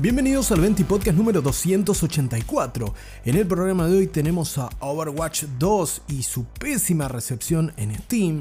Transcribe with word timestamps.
Bienvenidos 0.00 0.50
al 0.50 0.62
20 0.62 0.86
Podcast 0.86 1.14
número 1.18 1.42
284. 1.42 2.94
En 3.26 3.36
el 3.36 3.46
programa 3.46 3.86
de 3.86 3.98
hoy 3.98 4.06
tenemos 4.06 4.56
a 4.56 4.70
Overwatch 4.80 5.42
2 5.58 6.02
y 6.08 6.22
su 6.22 6.46
pésima 6.46 7.06
recepción 7.06 7.74
en 7.76 7.94
Steam. 7.94 8.38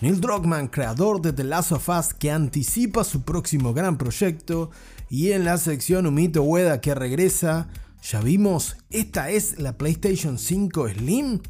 Neil 0.00 0.18
Druckmann, 0.18 0.68
creador 0.68 1.20
de 1.20 1.34
The 1.34 1.44
Last 1.44 1.72
of 1.72 1.90
Us, 1.90 2.14
que 2.14 2.30
anticipa 2.30 3.04
su 3.04 3.20
próximo 3.20 3.74
gran 3.74 3.98
proyecto. 3.98 4.70
Y 5.10 5.32
en 5.32 5.44
la 5.44 5.58
sección 5.58 6.06
Humito 6.06 6.42
Ueda 6.42 6.80
que 6.80 6.94
regresa, 6.94 7.68
ya 8.02 8.22
vimos, 8.22 8.78
esta 8.88 9.28
es 9.28 9.58
la 9.58 9.76
PlayStation 9.76 10.38
5 10.38 10.88
Slim. 10.88 11.40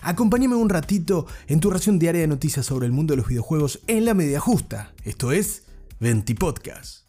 Acompáñame 0.00 0.54
un 0.54 0.70
ratito 0.70 1.26
en 1.46 1.60
tu 1.60 1.68
ración 1.68 1.98
diaria 1.98 2.22
de 2.22 2.28
noticias 2.28 2.64
sobre 2.64 2.86
el 2.86 2.92
mundo 2.92 3.12
de 3.12 3.18
los 3.18 3.28
videojuegos 3.28 3.80
en 3.86 4.06
la 4.06 4.14
media 4.14 4.40
justa. 4.40 4.94
Esto 5.04 5.30
es 5.30 5.64
20 6.00 6.34
Podcast. 6.36 7.03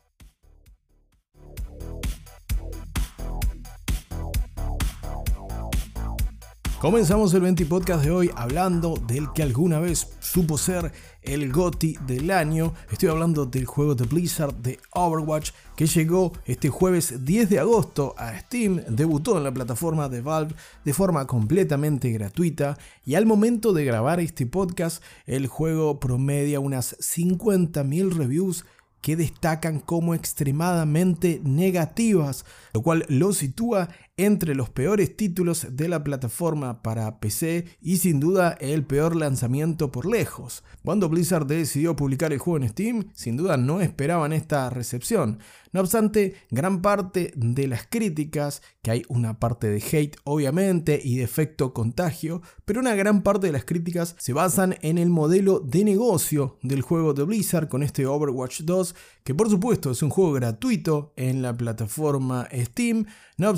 Comenzamos 6.85 7.34
el 7.34 7.41
20 7.41 7.66
podcast 7.66 8.03
de 8.05 8.12
hoy 8.12 8.30
hablando 8.35 8.93
del 9.07 9.34
que 9.34 9.41
alguna 9.41 9.80
vez 9.80 10.07
supo 10.20 10.55
ser 10.55 10.91
el 11.23 11.52
GOTI 11.52 11.98
del 12.05 12.30
año. 12.30 12.76
Estoy 12.91 13.09
hablando 13.09 13.48
del 13.48 13.66
juego 13.66 13.95
de 13.95 14.05
Blizzard 14.05 14.53
de 14.53 14.77
Overwatch 14.91 15.49
que 15.76 15.88
llegó 15.88 16.31
este 16.45 16.70
jueves 16.70 17.26
10 17.26 17.49
de 17.49 17.57
agosto 17.57 18.13
a 18.20 18.38
Steam, 18.38 18.84
debutó 18.88 19.35
en 19.35 19.45
la 19.45 19.52
plataforma 19.52 20.09
de 20.09 20.21
Valve 20.21 20.53
de 20.84 20.93
forma 20.93 21.26
completamente 21.26 22.12
gratuita 22.12 22.77
y 23.04 23.15
al 23.15 23.26
momento 23.26 23.73
de 23.73 23.84
grabar 23.84 24.20
este 24.20 24.45
podcast 24.45 25.02
el 25.26 25.48
juego 25.48 25.99
promedia 25.99 26.59
unas 26.59 26.99
50.000 26.99 28.12
reviews 28.12 28.63
que 29.05 29.15
destacan 29.15 29.79
como 29.79 30.15
extremadamente 30.15 31.40
negativas, 31.43 32.43
lo 32.73 32.82
cual 32.82 33.05
lo 33.07 33.34
sitúa 33.34 33.90
entre 34.18 34.55
los 34.55 34.70
peores 34.70 35.18
títulos 35.18 35.68
de 35.71 35.90
la 35.90 36.04
plataforma 36.04 36.82
para 36.82 37.20
PC 37.20 37.66
y 37.82 37.98
sin 37.98 38.20
duda 38.20 38.57
el 38.62 38.85
peor 38.85 39.16
lanzamiento 39.16 39.91
por 39.91 40.05
lejos. 40.05 40.63
Cuando 40.84 41.10
Blizzard 41.10 41.48
decidió 41.48 41.96
publicar 41.96 42.32
el 42.32 42.40
juego 42.40 42.63
en 42.63 42.70
Steam, 42.70 43.07
sin 43.13 43.35
duda 43.35 43.57
no 43.57 43.82
esperaban 43.82 44.32
esta 44.32 44.70
recepción. 44.70 45.40
No 45.76 45.82
obstante, 45.82 46.35
gran 46.52 46.82
parte 46.82 47.34
de 47.35 47.68
las 47.68 47.85
críticas, 47.85 48.62
que 48.82 48.91
hay 48.91 49.04
una 49.10 49.41
parte 49.41 49.68
de 49.68 49.84
hate 49.84 50.16
obviamente 50.24 51.02
y 51.04 51.18
de 51.18 51.24
efecto 51.24 51.74
contagio, 51.74 52.41
pero 52.63 52.79
una 52.79 52.96
gran 52.96 53.24
parte 53.24 53.48
de 53.48 53.54
las 53.54 53.66
críticas 53.66 54.16
se 54.18 54.32
basan 54.32 54.77
en 54.82 54.98
el 54.98 55.10
modelo 55.10 55.60
de 55.60 55.84
negocio 55.84 56.60
del 56.62 56.82
juego 56.82 57.13
de 57.13 57.26
Blizzard 57.26 57.68
con 57.68 57.84
este 57.84 58.05
Overwatch 58.05 58.62
2, 58.62 58.96
que 59.26 59.35
por 59.35 59.50
supuesto 59.50 59.91
es 59.91 60.02
un 60.02 60.12
juego 60.12 60.32
gratuito 60.32 61.12
en 61.18 61.41
la 61.41 61.57
plataforma 61.57 62.48
Steam, 62.54 63.07
no 63.38 63.50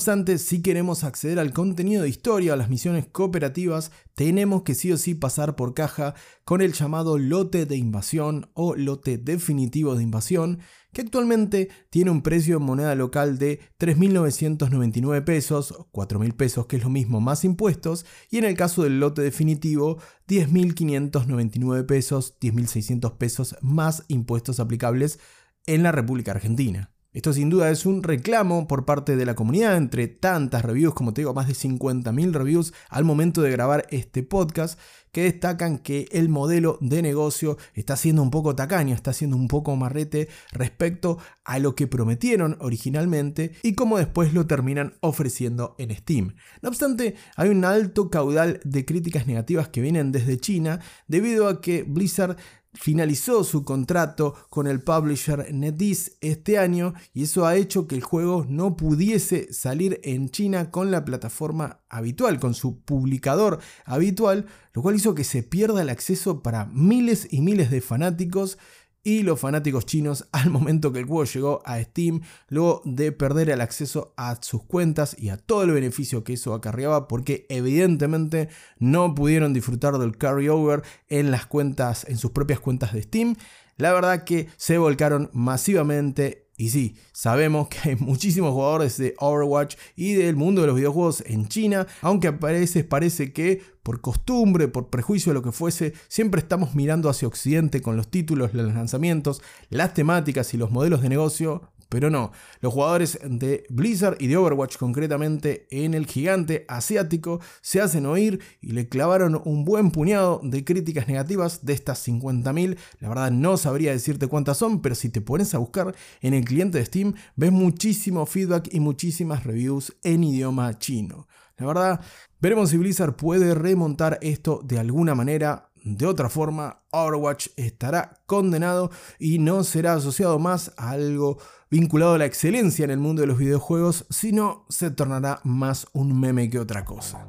si 0.47 0.61
queremos 0.61 1.03
acceder 1.03 1.39
al 1.39 1.51
contenido 1.51 2.03
de 2.03 2.07
historia, 2.07 2.53
a 2.53 2.55
las 2.55 2.69
misiones 2.69 3.05
cooperativas, 3.05 3.91
tenemos 4.15 4.63
que 4.63 4.75
sí 4.75 4.89
o 4.93 4.97
sí 4.97 5.13
pasar 5.13 5.57
por 5.57 5.73
caja 5.73 6.15
con 6.45 6.61
el 6.61 6.71
llamado 6.71 7.17
lote 7.17 7.65
de 7.65 7.75
invasión 7.75 8.49
o 8.53 8.73
lote 8.73 9.17
definitivo 9.17 9.95
de 9.95 10.03
invasión, 10.03 10.59
que 10.93 11.01
actualmente 11.01 11.67
tiene 11.89 12.11
un 12.11 12.21
precio 12.21 12.55
en 12.55 12.63
moneda 12.63 12.95
local 12.95 13.37
de 13.37 13.59
3.999 13.77 15.21
pesos, 15.25 15.73
4.000 15.91 16.33
pesos 16.37 16.65
que 16.65 16.77
es 16.77 16.83
lo 16.85 16.89
mismo 16.89 17.19
más 17.19 17.43
impuestos, 17.43 18.05
y 18.31 18.37
en 18.37 18.45
el 18.45 18.55
caso 18.55 18.83
del 18.83 19.01
lote 19.01 19.23
definitivo 19.23 19.97
10.599 20.29 21.85
pesos, 21.85 22.39
10.600 22.39 23.17
pesos 23.17 23.57
más 23.59 24.05
impuestos 24.07 24.61
aplicables 24.61 25.19
en 25.65 25.83
la 25.83 25.91
República 25.91 26.31
Argentina. 26.31 26.93
Esto 27.17 27.33
sin 27.33 27.49
duda 27.49 27.71
es 27.71 27.87
un 27.87 28.03
reclamo 28.03 28.67
por 28.67 28.85
parte 28.85 29.15
de 29.15 29.25
la 29.25 29.33
comunidad 29.33 29.75
entre 29.75 30.07
tantas 30.07 30.63
reviews, 30.63 30.93
como 30.93 31.15
te 31.15 31.21
digo, 31.21 31.33
más 31.33 31.47
de 31.47 31.55
50.000 31.55 32.31
reviews 32.31 32.75
al 32.89 33.05
momento 33.05 33.41
de 33.41 33.49
grabar 33.49 33.87
este 33.89 34.21
podcast, 34.21 34.79
que 35.11 35.23
destacan 35.23 35.79
que 35.79 36.07
el 36.11 36.29
modelo 36.29 36.77
de 36.79 37.01
negocio 37.01 37.57
está 37.73 37.95
siendo 37.95 38.21
un 38.21 38.29
poco 38.29 38.55
tacaño, 38.55 38.93
está 38.93 39.13
siendo 39.13 39.35
un 39.35 39.47
poco 39.47 39.75
marrete 39.75 40.29
respecto 40.51 41.17
a 41.43 41.57
lo 41.57 41.73
que 41.73 41.87
prometieron 41.87 42.55
originalmente 42.59 43.53
y 43.63 43.73
cómo 43.73 43.97
después 43.97 44.35
lo 44.35 44.45
terminan 44.45 44.93
ofreciendo 44.99 45.73
en 45.79 45.95
Steam. 45.95 46.35
No 46.61 46.69
obstante, 46.69 47.15
hay 47.35 47.49
un 47.49 47.65
alto 47.65 48.11
caudal 48.11 48.59
de 48.63 48.85
críticas 48.85 49.25
negativas 49.25 49.69
que 49.69 49.81
vienen 49.81 50.11
desde 50.11 50.37
China 50.37 50.81
debido 51.07 51.47
a 51.47 51.61
que 51.61 51.81
Blizzard 51.81 52.37
finalizó 52.79 53.43
su 53.43 53.63
contrato 53.63 54.35
con 54.49 54.67
el 54.67 54.81
publisher 54.81 55.53
NetEase 55.53 56.17
este 56.21 56.57
año 56.57 56.93
y 57.13 57.23
eso 57.23 57.45
ha 57.45 57.55
hecho 57.55 57.87
que 57.87 57.95
el 57.95 58.03
juego 58.03 58.45
no 58.47 58.77
pudiese 58.77 59.51
salir 59.51 59.99
en 60.03 60.29
China 60.29 60.71
con 60.71 60.91
la 60.91 61.03
plataforma 61.03 61.81
habitual, 61.89 62.39
con 62.39 62.53
su 62.53 62.79
publicador 62.81 63.59
habitual, 63.85 64.45
lo 64.73 64.81
cual 64.81 64.95
hizo 64.95 65.15
que 65.15 65.23
se 65.23 65.43
pierda 65.43 65.81
el 65.81 65.89
acceso 65.89 66.43
para 66.43 66.65
miles 66.65 67.27
y 67.31 67.41
miles 67.41 67.71
de 67.71 67.81
fanáticos 67.81 68.57
y 69.07 69.23
los 69.23 69.39
fanáticos 69.39 69.85
chinos 69.85 70.27
al 70.33 70.49
momento 70.49 70.91
que 70.91 70.99
el 70.99 71.05
juego 71.05 71.23
llegó 71.23 71.61
a 71.65 71.81
Steam, 71.81 72.23
luego 72.49 72.81
de 72.83 73.13
perder 73.13 73.49
el 73.49 73.61
acceso 73.61 74.13
a 74.17 74.35
sus 74.41 74.63
cuentas 74.63 75.15
y 75.17 75.29
a 75.29 75.37
todo 75.37 75.63
el 75.63 75.71
beneficio 75.71 76.25
que 76.25 76.33
eso 76.33 76.53
acarreaba, 76.53 77.07
porque 77.07 77.45
evidentemente 77.47 78.49
no 78.79 79.15
pudieron 79.15 79.53
disfrutar 79.53 79.97
del 79.97 80.17
carryover 80.17 80.83
en 81.07 81.31
las 81.31 81.45
cuentas, 81.45 82.05
en 82.09 82.17
sus 82.17 82.31
propias 82.31 82.59
cuentas 82.59 82.91
de 82.91 83.03
Steam. 83.03 83.37
La 83.77 83.93
verdad 83.93 84.25
que 84.25 84.49
se 84.57 84.77
volcaron 84.77 85.29
masivamente 85.31 86.46
y 86.59 86.69
sí, 86.69 86.95
sabemos 87.11 87.67
que 87.67 87.89
hay 87.89 87.95
muchísimos 87.95 88.51
jugadores 88.51 88.97
de 88.97 89.13
Overwatch 89.19 89.75
y 89.95 90.13
del 90.13 90.35
mundo 90.35 90.61
de 90.61 90.67
los 90.67 90.75
videojuegos 90.75 91.23
en 91.27 91.47
China, 91.47 91.85
aunque 92.01 92.29
a 92.29 92.31
veces 92.31 92.83
parece 92.83 93.31
que 93.31 93.61
por 93.83 94.01
costumbre, 94.01 94.67
por 94.67 94.89
prejuicio, 94.89 95.33
lo 95.33 95.43
que 95.43 95.51
fuese, 95.51 95.93
siempre 96.07 96.41
estamos 96.41 96.73
mirando 96.73 97.09
hacia 97.09 97.27
Occidente 97.27 97.81
con 97.81 97.95
los 97.95 98.09
títulos, 98.09 98.55
los 98.55 98.73
lanzamientos, 98.73 99.43
las 99.69 99.93
temáticas 99.93 100.51
y 100.55 100.57
los 100.57 100.71
modelos 100.71 101.03
de 101.03 101.09
negocio, 101.09 101.69
pero 101.89 102.09
no, 102.09 102.31
los 102.59 102.73
jugadores 102.73 103.19
de 103.23 103.65
Blizzard 103.69 104.17
y 104.19 104.27
de 104.27 104.37
Overwatch 104.37 104.77
concretamente 104.77 105.67
en 105.71 105.93
el 105.93 106.05
gigante 106.05 106.65
asiático 106.67 107.39
se 107.61 107.81
hacen 107.81 108.05
oír 108.05 108.39
y 108.61 108.71
le 108.71 108.89
clavaron 108.89 109.41
un 109.45 109.65
buen 109.65 109.91
puñado 109.91 110.41
de 110.43 110.63
críticas 110.63 111.07
negativas 111.07 111.65
de 111.65 111.73
estas 111.73 112.07
50.000. 112.07 112.77
La 112.99 113.09
verdad 113.09 113.31
no 113.31 113.57
sabría 113.57 113.91
decirte 113.91 114.27
cuántas 114.27 114.57
son, 114.57 114.81
pero 114.81 114.95
si 114.95 115.09
te 115.09 115.21
pones 115.21 115.53
a 115.53 115.59
buscar 115.59 115.95
en 116.21 116.33
el 116.33 116.43
cliente 116.45 116.77
de 116.77 116.85
Steam 116.85 117.13
ves 117.35 117.51
muchísimo 117.51 118.25
feedback 118.25 118.69
y 118.71 118.79
muchísimas 118.79 119.43
reviews 119.43 119.95
en 120.03 120.23
idioma 120.23 120.77
chino. 120.79 121.27
La 121.57 121.65
verdad, 121.65 122.01
veremos 122.39 122.69
si 122.69 122.77
Blizzard 122.77 123.15
puede 123.15 123.55
remontar 123.55 124.19
esto 124.21 124.61
de 124.63 124.77
alguna 124.77 125.15
manera. 125.15 125.66
De 125.95 126.05
otra 126.05 126.27
forma, 126.27 126.81
Overwatch 126.91 127.47
estará 127.55 128.19
condenado 128.25 128.91
y 129.19 129.39
no 129.39 129.63
será 129.63 129.93
asociado 129.93 130.37
más 130.37 130.73
a 130.75 130.91
algo 130.91 131.37
vinculado 131.71 132.15
a 132.15 132.17
la 132.17 132.25
excelencia 132.25 132.83
en 132.83 132.91
el 132.91 132.99
mundo 132.99 133.21
de 133.21 133.27
los 133.27 133.37
videojuegos, 133.37 134.05
sino 134.09 134.65
se 134.67 134.91
tornará 134.91 135.39
más 135.43 135.87
un 135.93 136.19
meme 136.19 136.49
que 136.49 136.59
otra 136.59 136.83
cosa. 136.83 137.25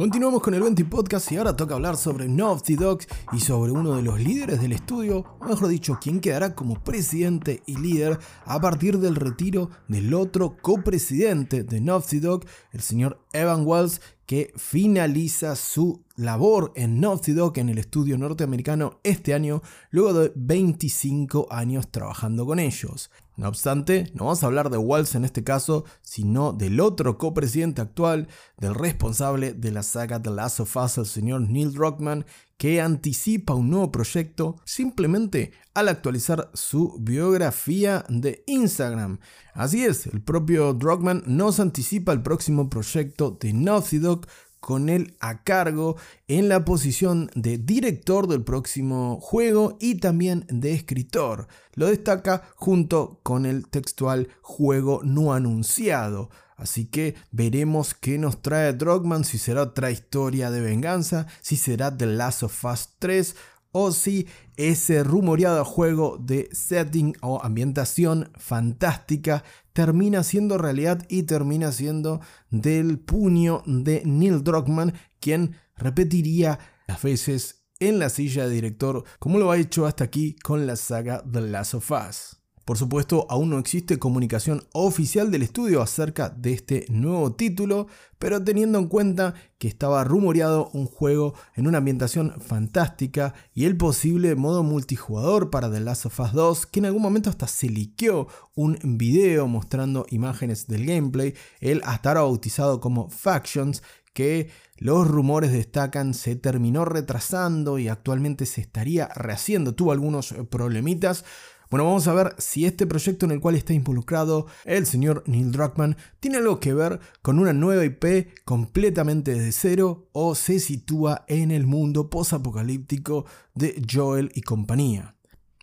Continuamos 0.00 0.40
con 0.40 0.54
el 0.54 0.62
20 0.62 0.86
Podcast 0.86 1.30
y 1.30 1.36
ahora 1.36 1.54
toca 1.54 1.74
hablar 1.74 1.94
sobre 1.98 2.26
Naughty 2.26 2.74
Dog 2.74 3.00
y 3.34 3.40
sobre 3.40 3.70
uno 3.70 3.96
de 3.96 4.02
los 4.02 4.18
líderes 4.18 4.58
del 4.58 4.72
estudio, 4.72 5.26
o 5.38 5.44
mejor 5.44 5.68
dicho, 5.68 5.98
quien 6.00 6.20
quedará 6.20 6.54
como 6.54 6.82
presidente 6.82 7.62
y 7.66 7.76
líder 7.76 8.18
a 8.46 8.58
partir 8.62 8.98
del 8.98 9.14
retiro 9.14 9.68
del 9.88 10.14
otro 10.14 10.56
copresidente 10.62 11.64
de 11.64 11.82
Naughty 11.82 12.18
Dog, 12.18 12.46
el 12.72 12.80
señor 12.80 13.20
Evan 13.32 13.66
Wells, 13.66 14.00
que 14.26 14.52
finaliza 14.56 15.56
su 15.56 16.04
labor 16.16 16.72
en 16.76 17.00
Naughty 17.00 17.32
Dog 17.32 17.58
en 17.58 17.68
el 17.68 17.78
estudio 17.78 18.16
norteamericano 18.16 19.00
este 19.02 19.34
año, 19.34 19.62
luego 19.90 20.14
de 20.14 20.32
25 20.36 21.48
años 21.50 21.90
trabajando 21.90 22.46
con 22.46 22.58
ellos. 22.58 23.10
No 23.36 23.48
obstante, 23.48 24.10
no 24.14 24.26
vamos 24.26 24.42
a 24.42 24.46
hablar 24.46 24.70
de 24.70 24.76
Walls 24.76 25.14
en 25.14 25.24
este 25.24 25.42
caso, 25.42 25.84
sino 26.02 26.52
del 26.52 26.78
otro 26.78 27.16
copresidente 27.18 27.80
actual, 27.80 28.28
del 28.58 28.74
responsable 28.74 29.54
de 29.54 29.72
la 29.72 29.82
saga 29.82 30.20
The 30.22 30.30
Last 30.30 30.60
of 30.60 30.76
Us, 30.76 30.98
el 30.98 31.06
señor 31.06 31.40
Neil 31.40 31.72
Druckmann, 31.72 32.26
que 32.60 32.82
anticipa 32.82 33.54
un 33.54 33.70
nuevo 33.70 33.90
proyecto 33.90 34.60
simplemente 34.66 35.52
al 35.72 35.88
actualizar 35.88 36.50
su 36.52 36.94
biografía 37.00 38.04
de 38.10 38.44
Instagram. 38.46 39.18
Así 39.54 39.82
es, 39.82 40.06
el 40.06 40.20
propio 40.20 40.74
Druckmann 40.74 41.22
nos 41.24 41.58
anticipa 41.58 42.12
el 42.12 42.20
próximo 42.20 42.68
proyecto 42.68 43.30
de 43.40 43.54
Naughty 43.54 43.98
Dog 43.98 44.26
con 44.60 44.90
él 44.90 45.16
a 45.20 45.42
cargo 45.42 45.96
en 46.28 46.50
la 46.50 46.66
posición 46.66 47.30
de 47.34 47.56
director 47.56 48.28
del 48.28 48.44
próximo 48.44 49.18
juego 49.22 49.78
y 49.80 49.94
también 49.94 50.44
de 50.50 50.74
escritor. 50.74 51.48
Lo 51.76 51.86
destaca 51.86 52.42
junto 52.56 53.20
con 53.22 53.46
el 53.46 53.68
textual 53.68 54.28
juego 54.42 55.00
no 55.02 55.32
anunciado. 55.32 56.28
Así 56.60 56.84
que 56.84 57.14
veremos 57.32 57.94
qué 57.94 58.18
nos 58.18 58.42
trae 58.42 58.74
Drogman, 58.74 59.24
si 59.24 59.38
será 59.38 59.62
otra 59.62 59.90
historia 59.90 60.50
de 60.50 60.60
venganza, 60.60 61.26
si 61.40 61.56
será 61.56 61.96
The 61.96 62.06
Last 62.06 62.42
of 62.42 62.64
Us 62.64 62.90
3 62.98 63.34
o 63.72 63.92
si 63.92 64.26
ese 64.56 65.02
rumoreado 65.04 65.64
juego 65.64 66.18
de 66.20 66.48
setting 66.52 67.16
o 67.22 67.42
ambientación 67.42 68.30
fantástica 68.36 69.44
termina 69.72 70.22
siendo 70.22 70.58
realidad 70.58 71.06
y 71.08 71.22
termina 71.22 71.72
siendo 71.72 72.20
del 72.50 72.98
puño 72.98 73.62
de 73.66 74.02
Neil 74.04 74.42
Druckmann, 74.42 74.94
quien 75.20 75.56
repetiría 75.76 76.58
las 76.88 77.02
veces 77.02 77.62
en 77.78 77.98
la 77.98 78.10
silla 78.10 78.46
de 78.46 78.54
director 78.54 79.04
como 79.18 79.38
lo 79.38 79.50
ha 79.50 79.56
hecho 79.56 79.86
hasta 79.86 80.04
aquí 80.04 80.36
con 80.42 80.66
la 80.66 80.76
saga 80.76 81.24
The 81.30 81.40
Last 81.40 81.74
of 81.74 81.90
Us. 81.90 82.39
Por 82.64 82.78
supuesto, 82.78 83.26
aún 83.30 83.50
no 83.50 83.58
existe 83.58 83.98
comunicación 83.98 84.62
oficial 84.72 85.30
del 85.30 85.42
estudio 85.42 85.82
acerca 85.82 86.28
de 86.28 86.52
este 86.52 86.84
nuevo 86.88 87.32
título, 87.32 87.88
pero 88.18 88.44
teniendo 88.44 88.78
en 88.78 88.86
cuenta 88.86 89.34
que 89.58 89.66
estaba 89.66 90.04
rumoreado 90.04 90.70
un 90.72 90.86
juego 90.86 91.34
en 91.56 91.66
una 91.66 91.78
ambientación 91.78 92.40
fantástica 92.40 93.34
y 93.54 93.64
el 93.64 93.76
posible 93.76 94.34
modo 94.36 94.62
multijugador 94.62 95.50
para 95.50 95.70
The 95.70 95.80
Last 95.80 96.06
of 96.06 96.20
Us 96.20 96.32
2, 96.32 96.66
que 96.66 96.80
en 96.80 96.86
algún 96.86 97.02
momento 97.02 97.30
hasta 97.30 97.46
se 97.48 97.68
liqueó 97.68 98.28
un 98.54 98.78
video 98.82 99.46
mostrando 99.48 100.06
imágenes 100.10 100.66
del 100.66 100.86
gameplay, 100.86 101.34
él 101.60 101.80
hasta 101.84 102.10
ahora 102.10 102.22
bautizado 102.22 102.80
como 102.80 103.08
Factions, 103.08 103.82
que 104.12 104.50
los 104.76 105.08
rumores 105.08 105.52
destacan 105.52 106.14
se 106.14 106.36
terminó 106.36 106.84
retrasando 106.84 107.78
y 107.78 107.88
actualmente 107.88 108.46
se 108.46 108.60
estaría 108.60 109.08
rehaciendo, 109.08 109.74
tuvo 109.74 109.92
algunos 109.92 110.34
problemitas, 110.50 111.24
bueno, 111.70 111.84
vamos 111.84 112.08
a 112.08 112.14
ver 112.14 112.34
si 112.38 112.66
este 112.66 112.84
proyecto 112.84 113.26
en 113.26 113.30
el 113.30 113.40
cual 113.40 113.54
está 113.54 113.72
involucrado 113.72 114.46
el 114.64 114.86
señor 114.86 115.22
Neil 115.26 115.52
Druckmann 115.52 115.96
tiene 116.18 116.38
algo 116.38 116.58
que 116.58 116.74
ver 116.74 116.98
con 117.22 117.38
una 117.38 117.52
nueva 117.52 117.84
IP 117.84 118.44
completamente 118.44 119.34
de 119.34 119.52
cero 119.52 120.08
o 120.10 120.34
se 120.34 120.58
sitúa 120.58 121.24
en 121.28 121.52
el 121.52 121.68
mundo 121.68 122.10
posapocalíptico 122.10 123.24
de 123.54 123.80
Joel 123.88 124.32
y 124.34 124.42
compañía. 124.42 125.14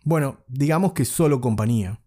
Bueno, 0.05 0.37
digamos 0.47 0.93
que 0.93 1.03
solo 1.03 1.41
compañía. 1.41 1.99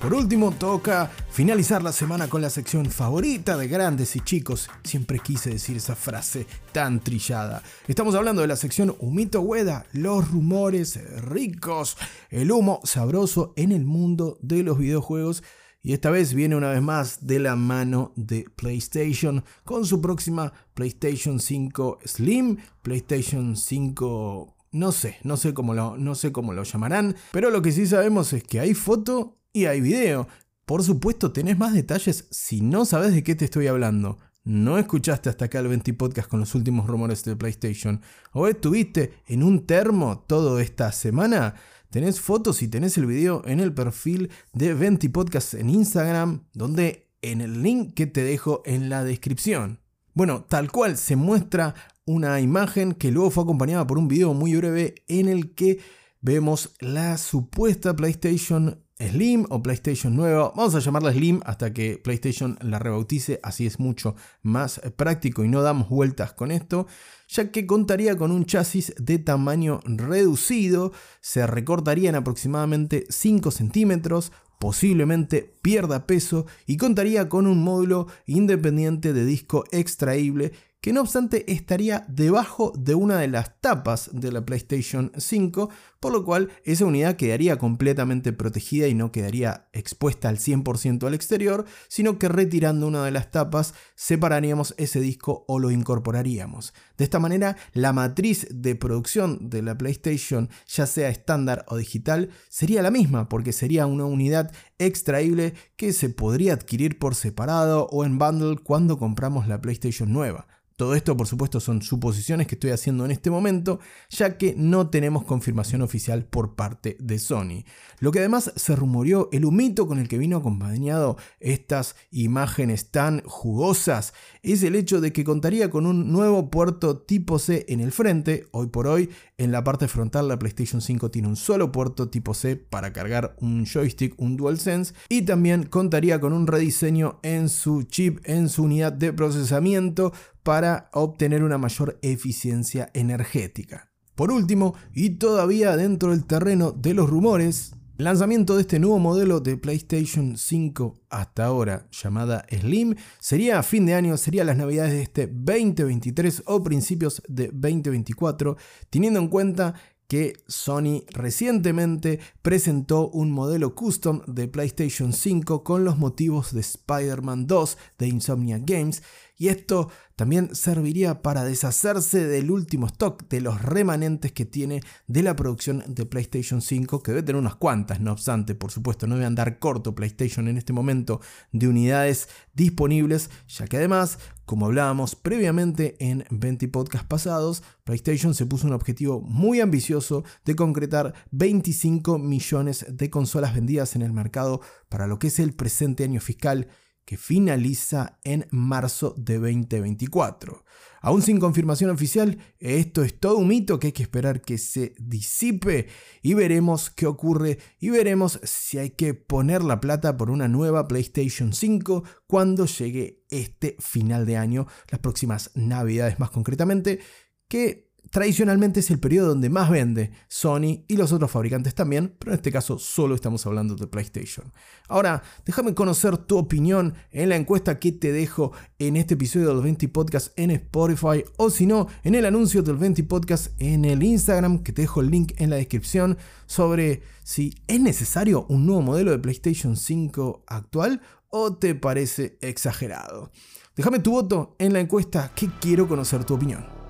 Por 0.00 0.12
último, 0.12 0.50
toca 0.50 1.12
finalizar 1.34 1.82
la 1.82 1.90
semana 1.90 2.28
con 2.28 2.42
la 2.42 2.48
sección 2.48 2.86
favorita 2.86 3.56
de 3.56 3.66
grandes 3.66 4.14
y 4.14 4.20
chicos. 4.20 4.70
Siempre 4.84 5.18
quise 5.18 5.50
decir 5.50 5.76
esa 5.76 5.96
frase 5.96 6.46
tan 6.70 7.00
trillada. 7.00 7.60
Estamos 7.88 8.14
hablando 8.14 8.40
de 8.40 8.46
la 8.46 8.54
sección 8.54 8.94
Humito 9.00 9.40
Hueda, 9.40 9.84
los 9.92 10.30
rumores 10.30 10.96
ricos, 11.22 11.96
el 12.30 12.52
humo 12.52 12.80
sabroso 12.84 13.52
en 13.56 13.72
el 13.72 13.84
mundo 13.84 14.38
de 14.42 14.62
los 14.62 14.78
videojuegos. 14.78 15.42
Y 15.82 15.92
esta 15.92 16.08
vez 16.10 16.34
viene 16.34 16.54
una 16.54 16.70
vez 16.70 16.82
más 16.82 17.26
de 17.26 17.40
la 17.40 17.56
mano 17.56 18.12
de 18.14 18.46
PlayStation 18.54 19.44
con 19.64 19.84
su 19.86 20.00
próxima 20.00 20.52
PlayStation 20.74 21.40
5 21.40 21.98
Slim, 22.04 22.58
PlayStation 22.80 23.56
5 23.56 24.56
no 24.70 24.92
sé, 24.92 25.16
no 25.24 25.36
sé 25.36 25.52
cómo 25.52 25.74
lo, 25.74 25.96
no 25.98 26.14
sé 26.14 26.30
cómo 26.30 26.52
lo 26.52 26.62
llamarán, 26.62 27.16
pero 27.32 27.50
lo 27.50 27.60
que 27.60 27.72
sí 27.72 27.86
sabemos 27.86 28.32
es 28.32 28.44
que 28.44 28.60
hay 28.60 28.74
foto 28.74 29.36
y 29.52 29.66
hay 29.66 29.80
video. 29.80 30.26
Por 30.64 30.82
supuesto, 30.82 31.32
tenés 31.32 31.58
más 31.58 31.74
detalles 31.74 32.26
si 32.30 32.60
no 32.62 32.84
sabes 32.84 33.12
de 33.12 33.22
qué 33.22 33.34
te 33.34 33.44
estoy 33.44 33.66
hablando. 33.66 34.18
No 34.44 34.78
escuchaste 34.78 35.28
hasta 35.28 35.46
acá 35.46 35.60
el 35.60 35.68
20 35.68 35.94
Podcast 35.94 36.28
con 36.28 36.40
los 36.40 36.54
últimos 36.54 36.86
rumores 36.86 37.22
de 37.24 37.36
PlayStation. 37.36 38.00
O 38.32 38.46
estuviste 38.46 39.14
en 39.26 39.42
un 39.42 39.66
termo 39.66 40.24
toda 40.26 40.62
esta 40.62 40.92
semana. 40.92 41.54
Tenés 41.90 42.20
fotos 42.20 42.62
y 42.62 42.68
tenés 42.68 42.98
el 42.98 43.06
video 43.06 43.42
en 43.46 43.60
el 43.60 43.72
perfil 43.72 44.30
de 44.52 44.74
20 44.74 45.08
Podcast 45.10 45.54
en 45.54 45.70
Instagram, 45.70 46.44
donde 46.52 47.10
en 47.22 47.40
el 47.40 47.62
link 47.62 47.94
que 47.94 48.06
te 48.06 48.22
dejo 48.22 48.62
en 48.66 48.88
la 48.88 49.04
descripción. 49.04 49.80
Bueno, 50.12 50.44
tal 50.44 50.70
cual 50.70 50.96
se 50.96 51.16
muestra 51.16 51.74
una 52.04 52.40
imagen 52.40 52.92
que 52.92 53.10
luego 53.10 53.30
fue 53.30 53.44
acompañada 53.44 53.86
por 53.86 53.98
un 53.98 54.08
video 54.08 54.34
muy 54.34 54.54
breve 54.54 54.94
en 55.08 55.28
el 55.28 55.54
que 55.54 55.80
vemos 56.20 56.74
la 56.80 57.16
supuesta 57.16 57.96
PlayStation 57.96 58.83
Slim 59.08 59.44
o 59.50 59.62
PlayStation 59.62 60.14
nueva. 60.14 60.52
Vamos 60.56 60.74
a 60.74 60.80
llamarla 60.80 61.12
Slim 61.12 61.40
hasta 61.44 61.72
que 61.72 61.98
PlayStation 61.98 62.58
la 62.60 62.78
rebautice, 62.78 63.40
así 63.42 63.66
es 63.66 63.78
mucho 63.78 64.14
más 64.42 64.80
práctico 64.96 65.44
y 65.44 65.48
no 65.48 65.62
damos 65.62 65.88
vueltas 65.88 66.32
con 66.32 66.50
esto, 66.50 66.86
ya 67.28 67.50
que 67.50 67.66
contaría 67.66 68.16
con 68.16 68.30
un 68.30 68.44
chasis 68.44 68.94
de 68.98 69.18
tamaño 69.18 69.80
reducido, 69.84 70.92
se 71.20 71.46
recortaría 71.46 72.08
en 72.08 72.16
aproximadamente 72.16 73.04
5 73.08 73.50
centímetros, 73.50 74.32
posiblemente 74.58 75.54
pierda 75.62 76.06
peso 76.06 76.46
y 76.66 76.76
contaría 76.76 77.28
con 77.28 77.46
un 77.46 77.62
módulo 77.62 78.06
independiente 78.26 79.12
de 79.12 79.24
disco 79.24 79.64
extraíble 79.72 80.52
que 80.84 80.92
no 80.92 81.00
obstante 81.00 81.50
estaría 81.50 82.04
debajo 82.08 82.70
de 82.76 82.94
una 82.94 83.16
de 83.16 83.26
las 83.26 83.58
tapas 83.62 84.10
de 84.12 84.30
la 84.30 84.44
PlayStation 84.44 85.12
5, 85.16 85.70
por 85.98 86.12
lo 86.12 86.26
cual 86.26 86.50
esa 86.62 86.84
unidad 86.84 87.16
quedaría 87.16 87.56
completamente 87.56 88.34
protegida 88.34 88.86
y 88.86 88.92
no 88.92 89.10
quedaría 89.10 89.66
expuesta 89.72 90.28
al 90.28 90.36
100% 90.36 91.06
al 91.06 91.14
exterior, 91.14 91.64
sino 91.88 92.18
que 92.18 92.28
retirando 92.28 92.86
una 92.86 93.02
de 93.02 93.12
las 93.12 93.30
tapas 93.30 93.72
separaríamos 93.94 94.74
ese 94.76 95.00
disco 95.00 95.46
o 95.48 95.58
lo 95.58 95.70
incorporaríamos. 95.70 96.74
De 96.98 97.04
esta 97.04 97.18
manera, 97.18 97.56
la 97.72 97.94
matriz 97.94 98.46
de 98.50 98.74
producción 98.74 99.48
de 99.48 99.62
la 99.62 99.78
PlayStation, 99.78 100.50
ya 100.66 100.86
sea 100.86 101.08
estándar 101.08 101.64
o 101.68 101.78
digital, 101.78 102.28
sería 102.50 102.82
la 102.82 102.90
misma, 102.90 103.30
porque 103.30 103.54
sería 103.54 103.86
una 103.86 104.04
unidad 104.04 104.52
extraíble 104.76 105.54
que 105.76 105.94
se 105.94 106.10
podría 106.10 106.52
adquirir 106.52 106.98
por 106.98 107.14
separado 107.14 107.86
o 107.90 108.04
en 108.04 108.18
bundle 108.18 108.58
cuando 108.62 108.98
compramos 108.98 109.48
la 109.48 109.62
PlayStation 109.62 110.12
nueva. 110.12 110.46
Todo 110.76 110.96
esto, 110.96 111.16
por 111.16 111.28
supuesto, 111.28 111.60
son 111.60 111.82
suposiciones 111.82 112.48
que 112.48 112.56
estoy 112.56 112.70
haciendo 112.70 113.04
en 113.04 113.12
este 113.12 113.30
momento, 113.30 113.78
ya 114.10 114.36
que 114.36 114.56
no 114.56 114.90
tenemos 114.90 115.22
confirmación 115.22 115.82
oficial 115.82 116.24
por 116.24 116.56
parte 116.56 116.96
de 116.98 117.20
Sony. 117.20 117.62
Lo 118.00 118.10
que 118.10 118.18
además 118.18 118.52
se 118.56 118.74
rumoreó, 118.74 119.28
el 119.30 119.44
humito 119.44 119.86
con 119.86 120.00
el 120.00 120.08
que 120.08 120.18
vino 120.18 120.36
acompañado 120.36 121.16
estas 121.38 121.94
imágenes 122.10 122.90
tan 122.90 123.22
jugosas, 123.24 124.14
es 124.42 124.64
el 124.64 124.74
hecho 124.74 125.00
de 125.00 125.12
que 125.12 125.22
contaría 125.22 125.70
con 125.70 125.86
un 125.86 126.10
nuevo 126.10 126.50
puerto 126.50 126.98
tipo 126.98 127.38
C 127.38 127.66
en 127.68 127.78
el 127.78 127.92
frente. 127.92 128.48
Hoy 128.50 128.66
por 128.66 128.88
hoy, 128.88 129.10
en 129.38 129.52
la 129.52 129.62
parte 129.62 129.86
frontal, 129.86 130.26
la 130.26 130.40
PlayStation 130.40 130.80
5 130.80 131.08
tiene 131.12 131.28
un 131.28 131.36
solo 131.36 131.70
puerto 131.70 132.08
tipo 132.08 132.34
C 132.34 132.56
para 132.56 132.92
cargar 132.92 133.36
un 133.40 133.64
joystick, 133.64 134.14
un 134.20 134.36
DualSense, 134.36 134.92
y 135.08 135.22
también 135.22 135.66
contaría 135.66 136.18
con 136.18 136.32
un 136.32 136.48
rediseño 136.48 137.20
en 137.22 137.48
su 137.48 137.84
chip, 137.84 138.18
en 138.24 138.48
su 138.48 138.64
unidad 138.64 138.92
de 138.92 139.12
procesamiento 139.12 140.12
para 140.44 140.90
obtener 140.92 141.42
una 141.42 141.58
mayor 141.58 141.98
eficiencia 142.02 142.90
energética. 142.94 143.90
Por 144.14 144.30
último, 144.30 144.74
y 144.94 145.10
todavía 145.10 145.76
dentro 145.76 146.12
del 146.12 146.24
terreno 146.24 146.70
de 146.70 146.94
los 146.94 147.10
rumores, 147.10 147.74
el 147.98 148.04
lanzamiento 148.04 148.54
de 148.54 148.62
este 148.62 148.78
nuevo 148.78 148.98
modelo 148.98 149.40
de 149.40 149.56
PlayStation 149.56 150.36
5 150.36 151.00
hasta 151.10 151.46
ahora 151.46 151.88
llamada 151.90 152.44
Slim 152.50 152.94
sería 153.20 153.58
a 153.58 153.62
fin 153.62 153.86
de 153.86 153.94
año, 153.94 154.16
sería 154.16 154.44
las 154.44 154.56
navidades 154.56 154.92
de 154.92 155.02
este 155.02 155.26
2023 155.26 156.42
o 156.46 156.62
principios 156.62 157.22
de 157.28 157.50
2024, 157.52 158.56
teniendo 158.90 159.20
en 159.20 159.28
cuenta 159.28 159.74
que 160.08 160.34
Sony 160.46 161.04
recientemente 161.12 162.20
presentó 162.42 163.08
un 163.08 163.30
modelo 163.30 163.74
custom 163.74 164.22
de 164.26 164.48
PlayStation 164.48 165.12
5 165.12 165.64
con 165.64 165.84
los 165.84 165.98
motivos 165.98 166.52
de 166.52 166.60
Spider-Man 166.60 167.46
2 167.46 167.78
de 167.98 168.08
Insomnia 168.08 168.58
Games 168.60 169.02
y 169.36 169.48
esto 169.48 169.90
también 170.16 170.54
serviría 170.54 171.22
para 171.22 171.44
deshacerse 171.44 172.26
del 172.26 172.50
último 172.50 172.86
stock 172.86 173.28
de 173.28 173.40
los 173.40 173.60
remanentes 173.62 174.32
que 174.32 174.44
tiene 174.44 174.80
de 175.06 175.22
la 175.22 175.34
producción 175.34 175.82
de 175.88 176.06
PlayStation 176.06 176.62
5, 176.62 177.02
que 177.02 177.12
debe 177.12 177.22
tener 177.22 177.40
unas 177.40 177.56
cuantas, 177.56 178.00
no 178.00 178.12
obstante, 178.12 178.54
por 178.54 178.70
supuesto, 178.70 179.06
no 179.06 179.14
debe 179.14 179.26
andar 179.26 179.58
corto 179.58 179.94
PlayStation 179.94 180.48
en 180.48 180.56
este 180.56 180.72
momento 180.72 181.20
de 181.52 181.68
unidades 181.68 182.28
disponibles, 182.54 183.30
ya 183.48 183.66
que 183.66 183.76
además, 183.76 184.18
como 184.44 184.66
hablábamos 184.66 185.16
previamente 185.16 185.96
en 185.98 186.24
20 186.30 186.68
podcasts 186.68 187.08
pasados, 187.08 187.62
PlayStation 187.82 188.34
se 188.34 188.46
puso 188.46 188.66
un 188.66 188.72
objetivo 188.72 189.20
muy 189.20 189.60
ambicioso 189.60 190.24
de 190.44 190.54
concretar 190.54 191.14
25 191.32 192.18
millones 192.18 192.86
de 192.88 193.10
consolas 193.10 193.54
vendidas 193.54 193.96
en 193.96 194.02
el 194.02 194.12
mercado 194.12 194.60
para 194.88 195.06
lo 195.06 195.18
que 195.18 195.26
es 195.26 195.40
el 195.40 195.54
presente 195.54 196.04
año 196.04 196.20
fiscal 196.20 196.68
que 197.04 197.16
finaliza 197.16 198.18
en 198.24 198.46
marzo 198.50 199.14
de 199.16 199.34
2024. 199.38 200.64
Aún 201.00 201.20
sin 201.20 201.38
confirmación 201.38 201.90
oficial, 201.90 202.38
esto 202.58 203.02
es 203.02 203.20
todo 203.20 203.36
un 203.36 203.48
mito 203.48 203.78
que 203.78 203.88
hay 203.88 203.92
que 203.92 204.02
esperar 204.02 204.40
que 204.40 204.56
se 204.56 204.94
disipe 204.98 205.88
y 206.22 206.32
veremos 206.32 206.88
qué 206.88 207.06
ocurre 207.06 207.58
y 207.78 207.90
veremos 207.90 208.40
si 208.42 208.78
hay 208.78 208.90
que 208.90 209.12
poner 209.12 209.62
la 209.62 209.80
plata 209.80 210.16
por 210.16 210.30
una 210.30 210.48
nueva 210.48 210.88
PlayStation 210.88 211.52
5 211.52 212.04
cuando 212.26 212.64
llegue 212.64 213.22
este 213.28 213.76
final 213.80 214.24
de 214.24 214.38
año, 214.38 214.66
las 214.90 215.00
próximas 215.00 215.50
navidades 215.54 216.18
más 216.18 216.30
concretamente, 216.30 217.00
que 217.48 217.93
tradicionalmente 218.10 218.80
es 218.80 218.90
el 218.90 218.98
periodo 218.98 219.28
donde 219.28 219.50
más 219.50 219.70
vende 219.70 220.12
Sony 220.28 220.84
y 220.88 220.96
los 220.96 221.12
otros 221.12 221.30
fabricantes 221.30 221.74
también, 221.74 222.14
pero 222.18 222.32
en 222.32 222.36
este 222.36 222.52
caso 222.52 222.78
solo 222.78 223.14
estamos 223.14 223.44
hablando 223.46 223.74
de 223.74 223.86
PlayStation. 223.86 224.52
Ahora, 224.88 225.22
déjame 225.44 225.74
conocer 225.74 226.16
tu 226.16 226.38
opinión 226.38 226.94
en 227.10 227.28
la 227.28 227.36
encuesta 227.36 227.78
que 227.78 227.92
te 227.92 228.12
dejo 228.12 228.52
en 228.78 228.96
este 228.96 229.14
episodio 229.14 229.48
del 229.48 229.62
20 229.62 229.88
Podcast 229.88 230.38
en 230.38 230.50
Spotify 230.50 231.24
o 231.36 231.50
si 231.50 231.66
no, 231.66 231.88
en 232.02 232.14
el 232.14 232.26
anuncio 232.26 232.62
del 232.62 232.76
20 232.76 233.04
Podcast 233.04 233.48
en 233.58 233.84
el 233.84 234.02
Instagram, 234.02 234.62
que 234.62 234.72
te 234.72 234.82
dejo 234.82 235.00
el 235.00 235.10
link 235.10 235.32
en 235.38 235.50
la 235.50 235.56
descripción, 235.56 236.18
sobre 236.46 237.02
si 237.22 237.54
es 237.66 237.80
necesario 237.80 238.46
un 238.48 238.66
nuevo 238.66 238.82
modelo 238.82 239.10
de 239.10 239.18
PlayStation 239.18 239.76
5 239.76 240.44
actual 240.46 241.00
o 241.30 241.54
te 241.56 241.74
parece 241.74 242.38
exagerado. 242.40 243.32
Déjame 243.74 243.98
tu 243.98 244.12
voto 244.12 244.54
en 244.58 244.72
la 244.72 244.80
encuesta 244.80 245.32
que 245.34 245.48
quiero 245.60 245.88
conocer 245.88 246.24
tu 246.24 246.34
opinión. 246.34 246.83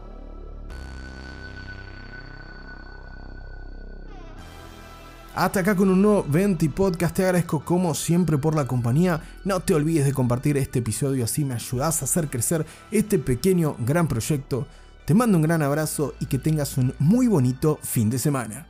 Hasta 5.35 5.61
acá 5.61 5.75
con 5.75 5.89
un 5.89 6.01
nuevo 6.01 6.25
20 6.29 6.71
podcast. 6.71 7.17
Te 7.17 7.25
agradezco 7.25 7.65
como 7.65 7.93
siempre 7.95 8.39
por 8.39 8.55
la 8.55 8.69
compañía. 8.69 9.21
No 9.45 9.59
te 9.59 9.75
olvides 9.75 10.05
de 10.05 10.13
compartir 10.13 10.57
este 10.57 10.79
episodio, 10.79 11.25
así 11.25 11.45
me 11.45 11.55
ayudas 11.55 12.01
a 12.01 12.05
hacer 12.05 12.31
crecer 12.31 12.65
este 12.93 13.19
pequeño 13.19 13.75
gran 13.81 14.07
proyecto. 14.07 14.69
Te 15.05 15.13
mando 15.13 15.37
un 15.37 15.43
gran 15.43 15.61
abrazo 15.61 16.15
y 16.21 16.27
que 16.27 16.39
tengas 16.39 16.79
un 16.79 16.95
muy 17.01 17.27
bonito 17.27 17.81
fin 17.83 18.11
de 18.11 18.21
semana. 18.21 18.69